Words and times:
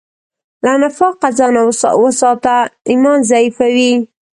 له 0.65 0.73
نفاقه 0.83 1.29
ځان 1.37 1.53
وساته، 2.09 2.55
ایمان 2.89 3.19
ضعیفوي. 3.29 3.93